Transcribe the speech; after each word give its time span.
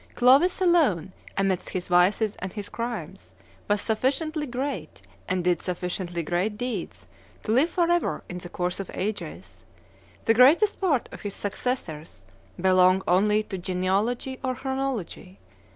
Clovis 0.15 0.59
alone, 0.59 1.13
amidst 1.37 1.69
his 1.69 1.87
vices 1.87 2.35
and 2.37 2.51
his 2.51 2.69
crimes, 2.69 3.35
was 3.69 3.81
sufficiently 3.81 4.47
great 4.47 4.99
and 5.29 5.43
did 5.43 5.61
sufficiently 5.61 6.23
great 6.23 6.57
deeds 6.57 7.07
to 7.43 7.51
live 7.51 7.69
forever 7.69 8.23
in 8.27 8.39
the 8.39 8.49
course 8.49 8.79
of 8.79 8.89
ages; 8.95 9.63
the 10.25 10.33
greatest 10.33 10.81
part 10.81 11.07
of 11.11 11.21
his 11.21 11.35
successors 11.35 12.25
belong 12.59 13.03
only 13.07 13.43
to 13.43 13.59
genealogy 13.59 14.39
or 14.43 14.55
chronology. 14.55 15.37